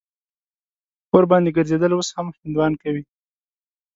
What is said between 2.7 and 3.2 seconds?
کوي.